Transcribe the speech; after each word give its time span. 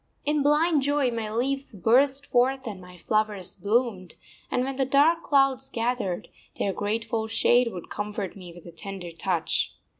In 0.25 0.41
blind 0.41 0.81
joy 0.81 1.11
my 1.11 1.29
leaves 1.31 1.75
burst 1.75 2.25
forth 2.25 2.65
and 2.65 2.81
my 2.81 2.97
flowers 2.97 3.53
bloomed; 3.53 4.15
and 4.49 4.63
when 4.63 4.77
the 4.77 4.83
dark 4.83 5.21
clouds 5.21 5.69
gathered, 5.69 6.27
their 6.57 6.73
grateful 6.73 7.27
shade 7.27 7.71
would 7.71 7.91
comfort 7.91 8.35
me 8.35 8.51
with 8.51 8.65
a 8.65 8.71
tender 8.71 9.11
touch. 9.11 9.75